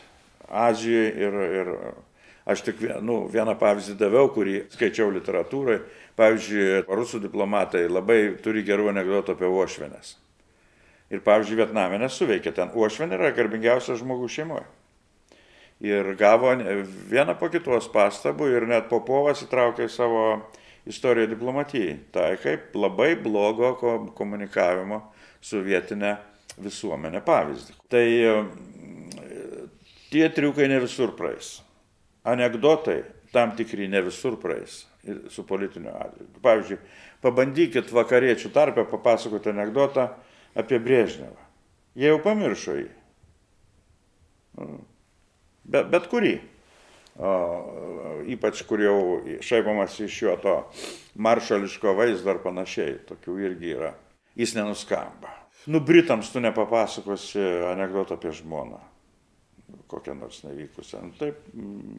Azijoje 0.49 1.09
ir, 1.21 1.35
ir 1.61 1.73
aš 2.49 2.63
tik 2.65 2.81
nu, 3.05 3.27
vieną 3.29 3.53
pavyzdį 3.61 3.99
daviau, 4.01 4.31
kurį 4.33 4.63
skaičiau 4.73 5.11
literatūrai 5.13 5.83
Pavyzdžiui, 6.19 6.83
rusų 6.91 7.21
diplomatai 7.23 7.85
labai 7.87 8.33
turi 8.43 8.65
gerų 8.67 8.89
anegdotų 8.91 9.37
apie 9.37 9.47
uošvenės. 9.47 10.17
Ir 11.15 11.23
pavyzdžiui, 11.25 11.61
Vietname 11.61 12.01
nesuveikė 12.03 12.53
ten. 12.57 12.73
Uošvenė 12.75 13.15
yra 13.21 13.31
garbingiausias 13.37 14.01
žmogus 14.03 14.35
šeimoje. 14.35 14.67
Ir 15.79 16.11
gavo 16.19 16.51
vieną 17.13 17.37
po 17.39 17.47
kitos 17.53 17.87
pastabų 17.95 18.49
ir 18.51 18.67
net 18.67 18.89
Popovas 18.91 19.45
įtraukė 19.47 19.87
į 19.87 19.93
savo 19.95 20.25
istoriją 20.91 21.31
diplomatijai. 21.31 21.95
Tai 22.11 22.33
kaip 22.43 22.75
labai 22.75 23.13
blogo 23.23 23.77
komunikavimo 24.19 25.05
su 25.39 25.63
vietinė 25.63 26.17
visuomenė 26.63 27.23
pavyzdį. 27.27 27.77
Tai 27.93 28.05
tie 30.13 30.29
triukai 30.35 30.69
ne 30.71 30.81
visur 30.85 31.15
praeis. 31.19 31.59
Anekdotai 32.29 33.03
tam 33.33 33.55
tikri 33.57 33.89
ne 33.89 34.03
visur 34.05 34.39
praeis 34.41 34.85
su 35.33 35.45
politiniu 35.47 35.93
atžvilgiu. 35.95 36.43
Pavyzdžiui, 36.45 36.79
pabandykit 37.25 37.93
vakariečių 37.95 38.51
tarpę 38.53 38.85
papasakoti 38.91 39.53
anegdotą 39.53 40.09
apie 40.59 40.81
Brėžnevą. 40.83 41.49
Jie 41.99 42.13
jau 42.13 42.21
pamiršo 42.23 42.77
jį. 42.79 42.89
Nu, 44.59 44.79
bet, 45.65 45.89
bet 45.93 46.09
kurį. 46.11 46.37
O, 47.19 47.31
ypač 48.31 48.61
kur 48.69 48.79
jau 48.83 48.99
šaipamas 49.43 49.97
iš 50.05 50.21
jo 50.23 50.37
to 50.39 50.55
maršališko 51.19 51.97
vaizdo 51.99 52.31
ar 52.31 52.39
panašiai, 52.45 53.01
tokių 53.09 53.41
irgi 53.49 53.75
yra. 53.75 53.93
Jis 54.39 54.55
nenuskamba. 54.55 55.38
Nu, 55.69 55.83
Britams 55.85 56.31
tu 56.33 56.41
nepapasakosi 56.41 57.43
anegdotą 57.69 58.17
apie 58.17 58.33
žmoną 58.33 58.81
kokią 59.89 60.15
nors 60.15 60.43
nevykusią. 60.45 61.03
Nu, 61.03 61.13
taip, 61.19 61.41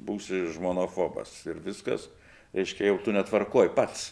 būsi 0.05 0.45
žmonofobas 0.53 1.33
ir 1.49 1.59
viskas 1.65 2.07
reiškia, 2.55 2.89
jau 2.89 2.99
tu 3.03 3.13
netvarkoj 3.13 3.71
pats, 3.75 4.11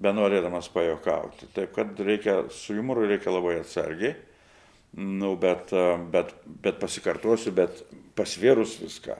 be 0.00 0.12
norėdamas 0.14 0.70
pajokauti. 0.72 1.50
Taip 1.56 1.74
kad 1.76 1.98
reikia, 2.06 2.42
su 2.54 2.76
humoru 2.78 3.06
reikia 3.10 3.34
labai 3.34 3.58
atsargiai, 3.60 4.14
nu, 4.98 5.34
bet, 5.40 5.74
bet, 6.12 6.34
bet 6.64 6.80
pasikartosiu, 6.82 7.54
bet 7.56 7.84
pasvėrus 8.18 8.78
viską. 8.82 9.18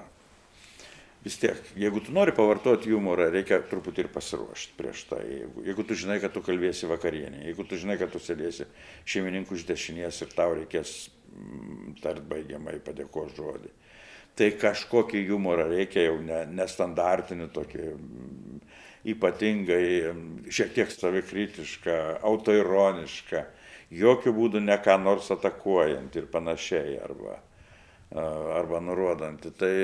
Vis 1.21 1.37
tiek, 1.37 1.59
jeigu 1.77 2.01
tu 2.01 2.15
nori 2.17 2.33
pavartoti 2.33 2.95
humorą, 2.95 3.27
reikia 3.35 3.59
truputį 3.69 4.07
ir 4.07 4.11
pasiruošti 4.15 4.77
prieš 4.79 5.03
tai. 5.11 5.21
Jeigu, 5.29 5.65
jeigu 5.67 5.85
tu 5.85 5.99
žinai, 6.03 6.17
kad 6.23 6.33
tu 6.33 6.41
kalbėsi 6.45 6.89
vakarienį, 6.89 7.43
jeigu 7.51 7.67
tu 7.69 7.77
žinai, 7.81 7.99
kad 8.01 8.13
tu 8.15 8.23
sėdėsi 8.25 8.65
šeimininkų 9.05 9.59
iš 9.59 9.67
dešinės 9.69 10.23
ir 10.25 10.33
tau 10.33 10.55
reikės 10.57 10.95
mm, 11.29 11.99
tart 12.01 12.25
baigiamai 12.31 12.79
padėko 12.87 13.29
žodį 13.37 13.75
tai 14.41 14.51
kažkokį 14.57 15.25
humorą 15.29 15.67
reikia 15.69 16.07
jau 16.07 16.19
ne, 16.25 16.45
nestandartinį, 16.57 17.51
tokį 17.55 17.87
mm, 17.93 18.61
ypatingai 19.13 19.85
mm, 20.13 20.23
šiek 20.53 20.73
tiek 20.77 20.93
savikritišką, 20.95 21.97
autoironišką, 22.31 23.45
jokių 24.01 24.35
būdų 24.37 24.63
ne 24.65 24.79
ką 24.81 24.97
nors 25.03 25.31
atakuojant 25.35 26.17
ir 26.17 26.31
panašiai, 26.33 26.97
arba, 27.05 27.37
arba 28.15 28.81
nurodant. 28.83 29.45
Tai 29.59 29.75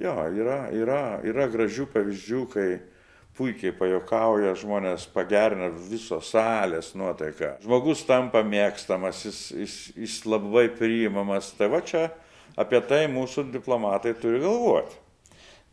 jo, 0.00 0.16
yra, 0.36 0.58
yra, 0.74 1.00
yra 1.24 1.46
gražių 1.52 1.86
pavyzdžių, 1.94 2.42
kai 2.52 2.68
puikiai 3.34 3.74
pajokauja, 3.74 4.54
žmonės 4.58 5.06
pagerina 5.14 5.70
visos 5.74 6.30
salės 6.34 6.92
nuotaiką. 6.98 7.56
Žmogus 7.64 8.04
tampa 8.06 8.44
mėgstamas, 8.46 9.24
jis, 9.26 9.40
jis, 9.64 9.78
jis 9.98 10.18
labai 10.28 10.68
priimamas. 10.72 11.50
Tai 11.58 11.70
va 11.72 11.80
čia 11.84 12.08
apie 12.60 12.80
tai 12.86 13.06
mūsų 13.10 13.48
diplomatai 13.54 14.14
turi 14.20 14.42
galvoti. 14.44 15.00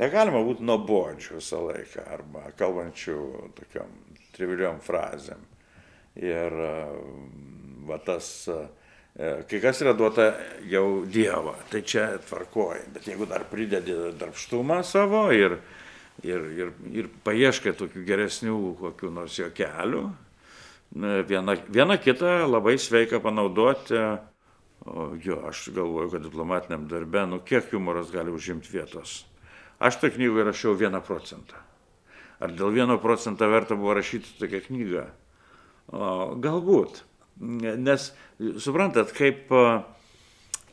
Negalima 0.01 0.41
būti 0.41 0.65
nuobodžių 0.65 1.35
visą 1.37 1.59
laiką 1.67 2.07
arba 2.09 2.47
kalbančių 2.57 3.17
tokiam 3.59 3.91
triviliom 4.33 4.79
frazėm. 4.81 5.43
Ir 6.17 6.55
va 7.85 7.97
tas, 8.01 8.47
kai 9.17 9.59
kas 9.63 9.81
yra 9.83 9.93
duota 9.97 10.31
jau 10.71 11.03
Dievo, 11.05 11.55
tai 11.69 11.83
čia 11.83 12.07
tvarkoji, 12.29 12.87
bet 12.95 13.07
jeigu 13.11 13.27
dar 13.29 13.45
pridedi 13.49 13.95
darbštumą 14.19 14.81
savo 14.87 15.27
ir, 15.35 15.57
ir, 16.23 16.49
ir, 16.57 16.73
ir 16.95 17.11
paieškai 17.25 17.75
tokių 17.79 18.05
geresnių 18.07 18.57
kokių 18.79 19.13
nors 19.13 19.37
jo 19.39 19.51
kelių, 19.55 20.05
viena, 21.27 21.57
viena 21.67 21.99
kitą 21.99 22.41
labai 22.47 22.77
sveika 22.79 23.19
panaudoti 23.23 23.99
O 24.85 25.11
jo, 25.23 25.37
aš 25.47 25.69
galvoju, 25.75 26.09
kad 26.09 26.23
diplomatiniam 26.25 26.87
darbe, 26.89 27.25
nu 27.29 27.39
kiek 27.45 27.69
humoras 27.71 28.09
gali 28.11 28.31
užimti 28.33 28.71
vietos. 28.73 29.25
Aš 29.79 29.99
tą 30.01 30.09
knygą 30.09 30.47
rašiau 30.47 30.73
vieną 30.77 31.03
procentą. 31.05 31.59
Ar 32.41 32.53
dėl 32.57 32.73
vieno 32.73 32.97
procento 32.97 33.45
verta 33.49 33.77
buvo 33.77 33.93
rašyti 33.99 34.39
tokią 34.39 34.61
knygą? 34.65 35.05
O, 35.93 36.07
galbūt. 36.41 37.03
Nes, 37.41 38.09
suprantat, 38.61 39.13
kaip, 39.17 39.49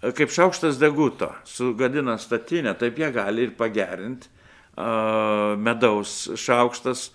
kaip 0.02 0.34
šaukštas 0.34 0.80
deguto 0.80 1.30
sugadina 1.48 2.18
statinę, 2.20 2.74
taip 2.78 2.98
jie 3.00 3.08
gali 3.14 3.46
ir 3.48 3.54
pagerinti 3.56 4.28
medaus 5.58 6.28
šaukštas 6.38 7.08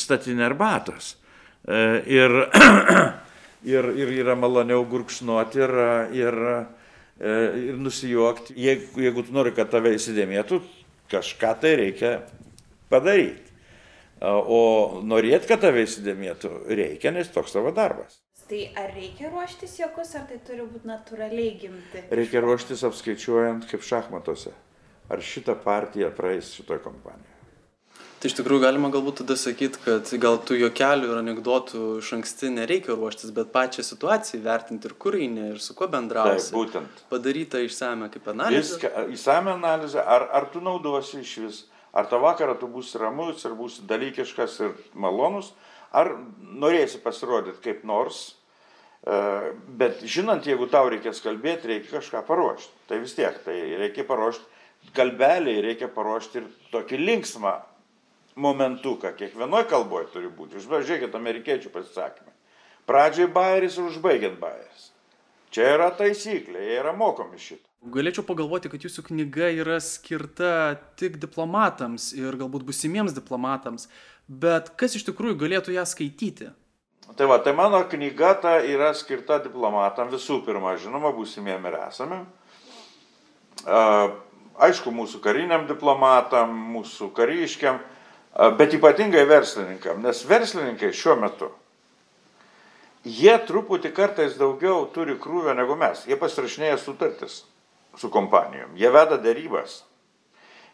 statinę 0.00 0.48
arbatos. 0.48 1.16
Ir 2.10 2.32
ir, 3.64 3.88
ir 3.96 4.12
yra 4.22 4.34
maloniau 4.38 4.84
gurkšnuoti 4.90 5.62
ir, 5.62 5.74
ir, 6.18 6.38
e, 7.20 7.34
ir 7.68 7.78
nusijuokti. 7.80 8.56
Jeigu, 8.58 9.04
jeigu 9.06 9.26
tu 9.26 9.34
nori, 9.36 9.54
kad 9.56 9.70
tave 9.72 9.94
įsidėmėtų, 9.96 10.60
kažką 11.12 11.54
tai 11.62 11.76
reikia 11.84 12.12
padaryti. 12.92 13.50
O 14.22 15.02
norėt, 15.02 15.48
kad 15.50 15.64
tave 15.64 15.82
įsidėmėtų, 15.86 16.52
reikia, 16.70 17.10
nes 17.14 17.30
toks 17.32 17.54
tavo 17.56 17.72
darbas. 17.74 18.21
Tai 18.48 18.62
ar 18.76 18.90
reikia 18.92 19.30
ruoštis 19.32 19.78
jokus, 19.80 20.14
ar 20.18 20.26
tai 20.28 20.38
turi 20.46 20.64
būti 20.68 20.88
natūraliai 20.88 21.52
gimti? 21.60 22.06
Reikia 22.12 22.42
ruoštis 22.44 22.84
apskaičiuojant 22.88 23.68
kaip 23.70 23.84
šachmatuose. 23.86 24.54
Ar 25.12 25.22
šitą 25.24 25.54
partiją 25.60 26.10
praeis 26.16 26.54
šitoje 26.56 26.82
kompanijoje. 26.84 27.32
Tai 28.22 28.30
iš 28.30 28.36
tikrųjų 28.38 28.62
galima 28.62 28.86
galbūt 28.94 29.16
tada 29.18 29.34
sakyti, 29.34 29.80
kad 29.82 30.10
gal 30.22 30.36
tų 30.46 30.54
jokelių 30.60 31.08
ir 31.10 31.18
anegdotų 31.18 31.80
iš 31.98 32.12
anksti 32.14 32.52
nereikia 32.54 32.94
ruoštis, 32.94 33.32
bet 33.34 33.50
pačią 33.50 33.82
situaciją 33.82 34.44
vertinti 34.44 34.86
ir 34.86 34.94
kur 34.94 35.16
eini, 35.18 35.48
ir 35.50 35.58
su 35.58 35.74
kuo 35.74 35.88
bendrausi. 35.90 36.52
Taip, 36.52 36.54
būtent. 36.54 37.02
Padaryta 37.10 37.58
išsame 37.66 38.06
kaip 38.14 38.28
analizė. 38.30 38.76
Viską, 38.76 38.92
išsame 39.16 39.50
analizė, 39.56 39.98
ar, 40.06 40.28
ar 40.38 40.46
tu 40.54 40.62
naudosi 40.62 41.24
iš 41.24 41.32
vis, 41.42 41.58
ar 41.90 42.06
tą 42.12 42.22
vakarą 42.22 42.54
tu 42.60 42.70
būsi 42.70 43.02
ramus 43.02 43.42
ir 43.42 43.58
būsi 43.58 43.82
dalykiškas 43.90 44.54
ir 44.68 44.78
malonus, 44.94 45.50
Ar 45.92 46.14
norėsi 46.62 47.00
pasirodyti 47.02 47.60
kaip 47.64 47.82
nors, 47.88 48.22
e, 49.04 49.16
bet 49.80 50.04
žinant, 50.08 50.46
jeigu 50.46 50.68
tau 50.72 50.88
reikės 50.92 51.20
kalbėti, 51.24 51.68
reikia 51.70 51.98
kažką 51.98 52.24
paruošti. 52.28 52.72
Tai 52.88 53.00
vis 53.02 53.16
tiek, 53.18 53.36
tai 53.44 53.58
reikia 53.80 54.06
paruošti 54.08 54.92
kalbelį, 54.96 55.58
reikia 55.68 55.88
paruošti 55.92 56.40
ir 56.40 56.48
tokį 56.72 57.00
linksmą 57.02 57.54
momentuką, 58.42 59.12
kiekvienoje 59.18 59.68
kalboje 59.70 60.08
turi 60.14 60.30
būti. 60.32 60.62
Žiūrėkit, 60.64 61.12
amerikiečių 61.14 61.72
pasisakymai. 61.74 62.32
Pradžiai 62.88 63.28
bairis 63.30 63.76
ir 63.78 63.90
užbaigiant 63.90 64.40
bairis. 64.40 64.88
Čia 65.52 65.74
yra 65.76 65.90
taisyklė, 65.94 66.64
jie 66.64 66.80
yra 66.80 66.94
mokomi 66.96 67.38
šitą. 67.38 67.71
Galėčiau 67.82 68.22
pagalvoti, 68.22 68.70
kad 68.70 68.84
jūsų 68.86 69.02
knyga 69.08 69.48
yra 69.58 69.80
skirta 69.82 70.78
tik 70.94 71.16
diplomatams 71.18 72.12
ir 72.14 72.36
galbūt 72.38 72.62
busimiems 72.68 73.10
diplomatams, 73.16 73.88
bet 74.30 74.70
kas 74.78 74.94
iš 74.94 75.02
tikrųjų 75.08 75.34
galėtų 75.40 75.74
ją 75.74 75.82
skaityti? 75.90 76.52
Tai 77.18 77.26
va, 77.26 77.40
tai 77.42 77.56
mano 77.58 77.82
knyga 77.90 78.36
ta 78.38 78.54
yra 78.62 78.92
skirta 78.94 79.40
diplomatam 79.42 80.14
visų 80.14 80.38
pirma, 80.46 80.76
žinoma, 80.78 81.10
būsimiem 81.16 81.66
ir 81.72 81.80
esame. 81.88 82.22
Aišku, 83.66 84.94
mūsų 84.94 85.18
kariniam 85.26 85.66
diplomatam, 85.66 86.54
mūsų 86.78 87.10
kariškiam, 87.18 87.82
bet 88.62 88.78
ypatingai 88.78 89.26
verslininkam, 89.26 90.04
nes 90.06 90.22
verslininkai 90.30 90.94
šiuo 90.94 91.18
metu, 91.18 91.50
jie 93.02 93.34
truputį 93.42 93.90
kartais 93.90 94.38
daugiau 94.38 94.84
turi 94.94 95.18
krūvę 95.18 95.58
negu 95.58 95.74
mes, 95.74 96.06
jie 96.06 96.14
pasirašinėja 96.20 96.78
sutartis 96.78 97.42
su 97.98 98.10
kompanijom, 98.10 98.76
jie 98.78 98.90
veda 98.90 99.18
darybas, 99.20 99.82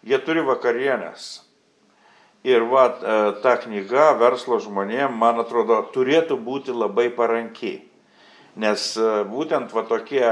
jie 0.06 0.18
turi 0.24 0.44
vakarienės. 0.46 1.44
Ir 2.46 2.62
va, 2.70 2.84
e, 2.86 3.14
ta 3.42 3.56
knyga 3.58 4.12
verslo 4.20 4.60
žmonėm, 4.62 5.16
man 5.18 5.40
atrodo, 5.42 5.80
turėtų 5.92 6.36
būti 6.38 6.70
labai 6.70 7.08
paranki. 7.10 7.80
Nes 8.62 8.92
e, 8.94 9.08
būtent 9.26 9.74
va 9.74 9.82
tokie 9.90 10.22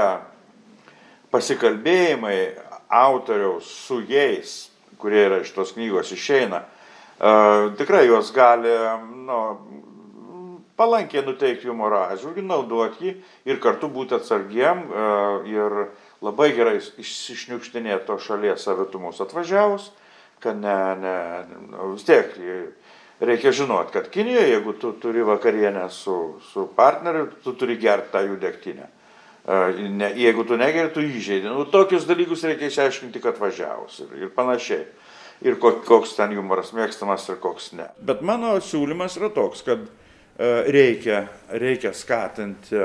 pasikalbėjimai 1.35 2.39
autoriaus 2.87 3.67
su 3.67 3.99
jais, 4.07 4.69
kurie 4.97 5.25
yra 5.27 5.41
iš 5.43 5.51
tos 5.53 5.75
knygos 5.75 6.13
išeina, 6.15 6.63
uh, 6.63 7.75
tikrai 7.77 8.05
juos 8.07 8.31
gali 8.33 8.71
nu, 9.27 9.39
palankiai 10.77 11.25
nuteikti 11.25 11.69
humoro 11.69 12.03
atžvilgiu, 12.05 12.45
naudoti 12.45 13.07
jį 13.07 13.13
ir 13.49 13.61
kartu 13.63 13.89
būti 13.91 14.17
atsargiem 14.17 14.83
uh, 14.87 15.47
ir 15.49 15.87
labai 16.23 16.51
gerai 16.57 16.77
išsišniukštinėti 16.79 18.05
to 18.07 18.17
šalies 18.21 18.65
savitumus 18.65 19.21
atvažiavus, 19.23 19.91
kad 20.43 20.57
ne, 20.57 20.77
ne, 21.01 21.17
nu, 21.71 21.93
vis 21.95 22.05
tiek 22.07 22.33
reikia 23.19 23.51
žinoti, 23.51 23.93
kad 23.93 24.09
Kinijoje, 24.09 24.49
jeigu 24.49 24.73
tu 24.73 24.91
turi 25.01 25.25
vakarienę 25.25 25.89
su, 25.89 26.37
su 26.51 26.67
partneriu, 26.75 27.27
tu 27.43 27.53
turi 27.57 27.77
gerti 27.81 28.13
tą 28.13 28.23
jų 28.27 28.37
degtinę. 28.41 28.89
Ne, 29.47 30.11
jeigu 30.19 30.43
tu 30.43 30.57
negeri, 30.59 30.91
tu 30.91 31.01
įžeidži. 31.01 31.47
Nu, 31.47 31.63
tokius 31.71 32.05
dalykus 32.07 32.43
reikia 32.43 32.67
išaiškinti, 32.67 33.21
kad 33.23 33.37
važiavus 33.39 34.01
ir, 34.03 34.09
ir 34.25 34.33
panašiai. 34.35 34.83
Ir 35.45 35.55
koks 35.61 36.15
ten 36.17 36.33
humoras 36.33 36.73
mėgstamas 36.73 37.27
ir 37.29 37.37
koks 37.39 37.71
ne. 37.77 37.85
Bet 38.01 38.23
mano 38.25 38.55
siūlymas 38.57 39.19
yra 39.19 39.29
toks, 39.33 39.61
kad 39.63 39.85
reikia, 40.37 41.23
reikia 41.49 41.93
skatinti 41.93 42.81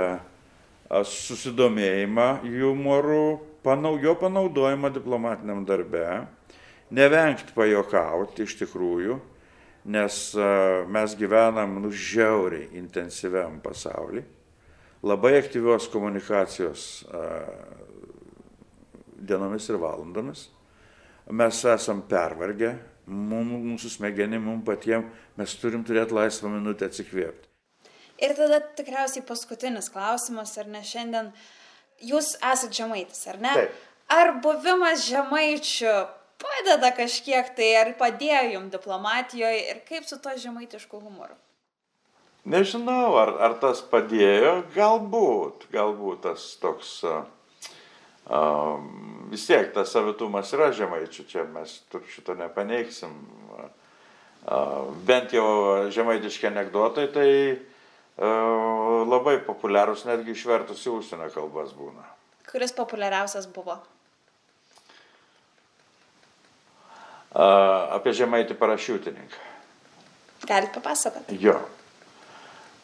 susidomėjimą 0.88 2.28
jumoru, 2.48 3.40
panau, 3.64 3.96
jo 4.00 4.14
panaudojimą 4.20 4.90
diplomatiniam 4.92 5.64
darbe, 5.68 6.06
nevengti 6.92 7.54
pajokauti 7.56 8.44
iš 8.44 8.56
tikrųjų, 8.62 9.18
nes 9.92 10.18
mes 10.92 11.16
gyvenam 11.18 11.78
nu 11.82 11.90
žiauriai 11.90 12.70
intensyviam 12.78 13.58
pasauliu, 13.64 14.24
labai 15.02 15.36
aktyvios 15.40 15.88
komunikacijos 15.90 17.04
dienomis 19.22 19.68
ir 19.70 19.80
valandomis. 19.80 20.48
Mes 21.32 21.64
esam 21.64 22.02
pervargę, 22.06 22.74
mūsų 23.08 23.90
smegenim, 23.96 24.44
mums 24.46 24.66
patiems, 24.66 25.10
mes 25.38 25.54
turim 25.60 25.82
turėti 25.86 26.14
laisvą 26.14 26.52
minutę 26.52 26.86
atsikvėpti. 26.86 27.48
Ir 28.22 28.36
tada 28.38 28.60
tikriausiai 28.78 29.24
paskutinis 29.26 29.90
klausimas, 29.90 30.54
ar 30.60 30.68
ne 30.70 30.82
šiandien, 30.86 31.32
jūs 32.06 32.36
esate 32.38 32.78
žemaitis, 32.78 33.24
ar 33.32 33.40
ne? 33.42 33.54
Taip. 33.58 33.80
Ar 34.12 34.34
buvimas 34.44 35.06
žemaičiu 35.08 35.94
padeda 36.42 36.92
kažkiek 36.94 37.54
tai, 37.56 37.70
ar 37.80 37.94
padėjo 37.98 38.42
jums 38.56 38.74
diplomatijoje 38.74 39.64
ir 39.72 39.80
kaip 39.88 40.06
su 40.06 40.18
to 40.22 40.34
žemaitišku 40.38 41.00
humoru? 41.00 41.34
Nežinau, 42.42 43.14
ar, 43.20 43.36
ar 43.46 43.52
tas 43.62 43.80
padėjo, 43.86 44.56
galbūt, 44.74 45.68
galbūt 45.74 46.24
tas 46.26 46.46
toks, 46.62 46.96
um, 48.30 48.86
vis 49.32 49.46
tiek 49.48 49.72
tas 49.74 49.92
savitumas 49.92 50.52
yra 50.54 50.70
žemaičių, 50.76 51.26
čia 51.28 51.46
mes 51.50 51.80
šito 52.14 52.36
nepaneiksim. 52.38 53.12
Uh, 54.42 54.90
bent 55.06 55.34
jau 55.34 55.90
žemaitiški 55.94 56.48
anegdotai, 56.50 57.06
tai 57.14 57.28
E, 58.12 58.28
labai 59.08 59.38
populiarūs, 59.46 60.04
netgi 60.04 60.34
išvertus 60.36 60.84
į 60.84 60.98
užsienio 60.98 61.30
kalbas 61.32 61.72
būna. 61.76 62.04
Kuris 62.50 62.74
populiariausias 62.76 63.46
buvo? 63.48 63.78
A, 67.32 67.46
apie 67.96 68.12
žemaitį 68.18 68.58
parašiutininką. 68.60 69.48
Galite 70.44 70.74
papasakoti? 70.74 71.38
Jo. 71.40 71.56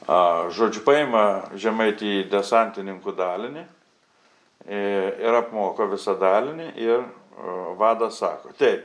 Žodžiu, 0.08 0.80
paima 0.86 1.50
žemaitį 1.60 2.12
į 2.22 2.26
desantininkų 2.32 3.12
dalinį 3.18 3.66
ir 4.68 5.38
apmoko 5.38 5.88
visą 5.88 6.14
dalinį 6.20 6.70
ir 6.82 7.04
vadas 7.78 8.18
sako, 8.20 8.52
taip, 8.58 8.84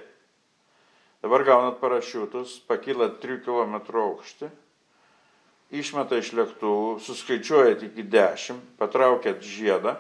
dabar 1.24 1.44
gaunat 1.48 1.80
parašiutus, 1.82 2.60
pakylat 2.70 3.20
3 3.24 3.42
km 3.44 3.80
aukštį 4.04 4.52
išmeta 5.74 6.20
iš 6.22 6.34
lėktuvų, 6.38 6.98
suskaičiuojat 7.02 7.84
iki 7.90 8.06
10, 8.06 8.62
patraukiat 8.78 9.42
žiedą 9.42 9.96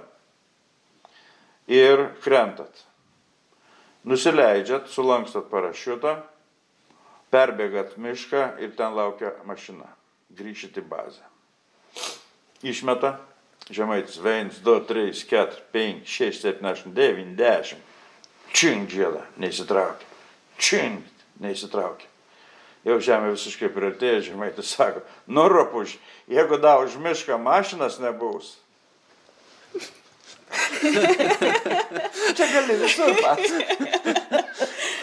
ir 1.71 2.11
krentat. 2.23 2.85
Nusileidžiat, 4.03 4.89
sulankstat 4.91 5.47
parašiutą, 5.51 6.17
perbėgat 7.33 7.95
mišką 7.97 8.45
ir 8.61 8.73
ten 8.77 8.93
laukia 8.93 9.33
mašina. 9.47 9.87
Grįžit 10.33 10.77
į 10.81 10.83
bazę. 10.89 11.23
Išmeta, 12.65 13.15
žemaitis 13.71 14.17
1, 14.19 14.57
2, 14.63 14.79
3, 14.89 15.13
4, 15.23 15.61
5, 15.75 16.07
6, 16.07 16.41
7, 16.41 16.71
8, 16.73 16.95
9, 16.97 17.35
10. 17.39 17.91
Čink 18.53 18.91
žiedą, 18.91 19.23
neįsitraukia. 19.41 20.09
Čink, 20.61 21.07
neįsitraukia 21.41 22.11
jau 22.83 22.99
žemė 23.03 23.33
visiškai 23.33 23.69
priartėja, 23.73 24.21
žemaitis 24.27 24.73
sako, 24.75 24.99
nu 25.27 25.47
ropuž, 25.51 25.95
jeigu 26.31 26.57
da 26.61 26.77
už 26.83 26.91
mišką 26.99 27.37
mašinas 27.39 27.99
nebus. 28.03 28.57
Čia 32.37 32.45
gali 32.51 32.73
visur 32.83 33.11
pats. 33.23 33.49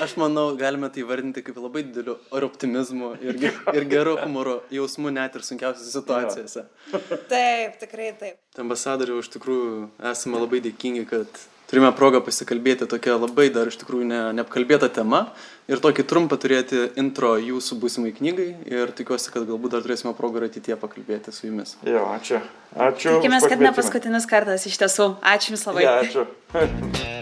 Aš 0.00 0.16
manau, 0.16 0.56
galime 0.56 0.88
tai 0.88 1.02
vardinti 1.04 1.42
kaip 1.44 1.58
labai 1.60 1.82
dideliu 1.84 2.16
ir 2.32 2.44
optimizmu, 2.46 3.10
ir, 3.20 3.36
ir 3.76 3.84
geru 3.90 4.16
humoro 4.22 4.62
jausmu 4.72 5.12
net 5.12 5.36
ir 5.36 5.44
sunkiausiose 5.44 5.92
situacijose. 5.92 6.64
Taip, 7.32 7.76
tikrai 7.82 8.14
taip. 8.16 8.38
Ambasadoriu, 8.60 9.18
iš 9.20 9.28
tikrųjų 9.34 9.90
esame 10.12 10.40
labai 10.40 10.62
dėkingi, 10.64 11.04
kad 11.10 11.42
turime 11.70 11.92
progą 11.96 12.22
pasikalbėti 12.24 12.88
tokia 12.90 13.18
labai 13.18 13.50
dar 13.52 13.68
iš 13.68 13.76
tikrųjų 13.82 14.08
ne, 14.08 14.22
neapkalbėta 14.40 14.88
tema 14.96 15.26
ir 15.70 15.84
tokį 15.84 16.08
trumpą 16.08 16.40
turėti 16.40 16.88
intro 17.00 17.36
jūsų 17.38 17.78
būsimai 17.84 18.16
knygai 18.16 18.48
ir 18.72 18.96
tikiuosi, 18.96 19.30
kad 19.36 19.44
galbūt 19.52 19.76
dar 19.76 19.84
turėsime 19.84 20.16
progą 20.18 20.40
ir 20.40 20.48
ateitie 20.48 20.80
pakalbėti 20.80 21.36
su 21.36 21.50
jumis. 21.50 21.76
Jo, 21.86 22.08
ačiū. 22.16 22.40
Ačiū. 22.88 23.18
Tikimės, 23.20 23.46
kad 23.52 23.62
ne 23.62 23.76
paskutinis 23.76 24.28
kartas 24.30 24.64
iš 24.70 24.80
tiesų. 24.80 25.12
Ačiū 25.20 25.54
Jums 25.54 25.66
labai. 25.68 25.84
Ja, 25.84 25.98
ačiū. 26.00 26.30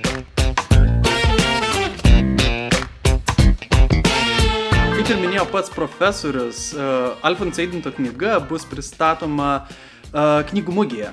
minėjo 5.39 5.53
pats 5.55 5.71
profesorius, 5.71 6.61
uh, 6.75 7.15
Alfons 7.23 7.59
Eidinto 7.63 7.93
knyga 7.95 8.41
bus 8.43 8.65
pristatoma 8.67 9.69
uh, 10.11 10.43
knygų 10.51 10.73
mugėje 10.75 11.13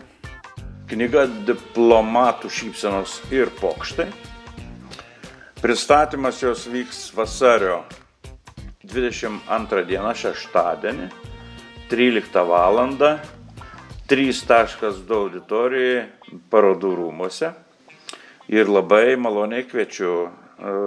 Knyga 0.89 1.27
diplomatų 1.45 2.49
šypsenos 2.49 3.19
ir 3.29 3.51
pokštai. 3.59 4.07
Pristatymas 5.61 6.41
jos 6.41 6.65
vyks 6.65 7.11
vasario 7.13 7.83
22 8.81 9.85
dieną, 9.85 10.15
šeštadienį, 10.17 11.09
13 11.93 12.45
val. 12.49 12.81
3.2 14.09 15.05
auditorijai 15.19 16.05
parodų 16.49 16.95
rūmose. 16.97 17.53
Ir 18.49 18.69
labai 18.69 19.17
maloniai 19.17 19.65
kviečiu 19.65 20.11
e, 20.25 20.29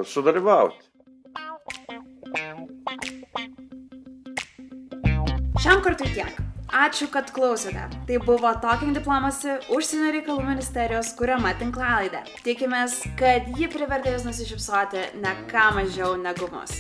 sudalyvauti. 0.07 0.88
Šiam 5.59 5.81
kartui 5.83 6.07
tiek. 6.15 6.37
Ačiū, 6.71 7.09
kad 7.11 7.33
klausėte. 7.35 7.89
Tai 8.07 8.19
buvo 8.23 8.53
Talking 8.63 8.95
Diplomacy 8.95 9.57
užsienio 9.75 10.13
reikalų 10.15 10.45
ministerijos 10.47 11.11
kuriama 11.19 11.51
tinklalaidė. 11.59 12.21
Tikimės, 12.45 13.01
kad 13.19 13.49
ji 13.59 13.67
privertė 13.73 14.13
jūs 14.13 14.29
nusišypsoti 14.29 15.03
ne 15.19 15.35
ką 15.51 15.65
mažiau 15.81 16.15
negu 16.21 16.47
mus. 16.53 16.77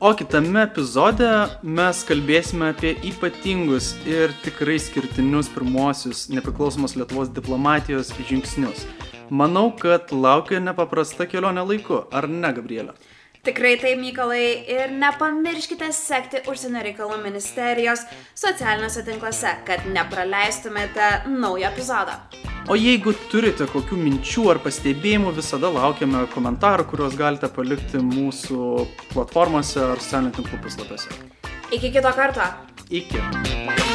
O 0.00 0.14
kitame 0.16 0.64
epizode 0.64 1.28
mes 1.60 2.00
kalbėsime 2.08 2.72
apie 2.72 2.94
ypatingus 3.12 3.92
ir 4.08 4.32
tikrai 4.46 4.80
skirtinius 4.80 5.52
pirmosius 5.52 6.30
nepriklausomos 6.32 6.96
Lietuvos 6.96 7.34
diplomatijos 7.36 8.16
žingsnius. 8.16 8.86
Manau, 9.28 9.68
kad 9.76 10.08
laukia 10.08 10.64
nepaprasta 10.64 11.28
kelionė 11.28 11.68
laiku, 11.68 12.06
ar 12.08 12.32
ne, 12.32 12.56
Gabrielė? 12.56 12.96
Tikrai 13.42 13.74
tai, 13.74 13.96
Mykolai, 13.98 14.44
ir 14.70 14.92
nepamirškite 14.94 15.88
sekti 15.96 16.44
užsienio 16.46 16.78
reikalų 16.86 17.16
ministerijos 17.24 18.04
socialiniuose 18.38 19.02
tinkluose, 19.02 19.50
kad 19.66 19.82
nepraleistumėte 19.90 21.08
naują 21.26 21.72
epizodą. 21.72 22.14
O 22.70 22.76
jeigu 22.78 23.10
turite 23.32 23.66
kokių 23.66 23.98
minčių 23.98 24.46
ar 24.52 24.62
pastebėjimų, 24.62 25.32
visada 25.40 25.72
laukiame 25.74 26.22
komentarų, 26.36 26.86
kuriuos 26.92 27.16
galite 27.18 27.50
palikti 27.50 27.98
mūsų 28.12 28.60
platformose 29.10 29.82
ar 29.88 29.98
socialinių 29.98 30.36
tinklų 30.38 30.62
puslapiuose. 30.68 31.18
Iki 31.74 31.90
kito 31.98 32.14
karto. 32.14 32.46
Iki. 32.94 33.91